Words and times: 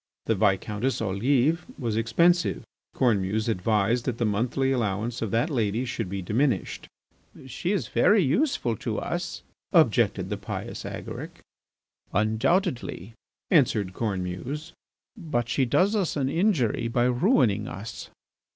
The 0.25 0.33
Viscountess 0.33 0.99
Olive 0.99 1.63
was 1.77 1.95
expensive. 1.95 2.63
Cornemuse 2.95 3.47
advised 3.47 4.05
that 4.05 4.17
the 4.17 4.25
monthly 4.25 4.71
allowance 4.71 5.21
of 5.21 5.29
that 5.29 5.51
lady 5.51 5.85
should 5.85 6.09
be 6.09 6.23
diminished. 6.23 6.87
"She 7.45 7.71
is 7.71 7.87
very 7.87 8.23
useful 8.23 8.75
to 8.77 8.97
us," 8.97 9.43
objected 9.71 10.29
the 10.31 10.37
pious 10.37 10.85
Agaric. 10.85 11.41
"Undoubtedly," 12.15 13.13
answered 13.51 13.93
Cornemuse, 13.93 14.71
"but 15.15 15.47
she 15.47 15.65
does 15.65 15.95
us 15.95 16.15
an 16.17 16.29
injury 16.29 16.87
by 16.87 17.03
ruining 17.05 17.67
us." 17.67 18.09